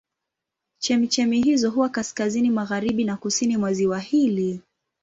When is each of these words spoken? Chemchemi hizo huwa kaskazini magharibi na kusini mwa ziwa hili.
Chemchemi 0.79 1.41
hizo 1.41 1.69
huwa 1.71 1.89
kaskazini 1.89 2.49
magharibi 2.49 3.03
na 3.03 3.17
kusini 3.17 3.57
mwa 3.57 3.73
ziwa 3.73 3.99
hili. 3.99 4.61